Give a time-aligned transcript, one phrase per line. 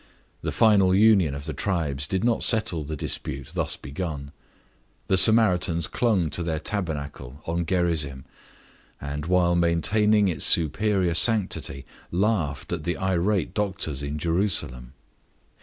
[0.41, 4.31] The final union of the tribes did not settle the dispute thus begun.
[5.05, 8.25] The Samaritans clung to their tabernacle on Gerizim,
[8.99, 14.93] and, while maintaining its superior sanctity, laughed at the irate doctors in Jerusalem.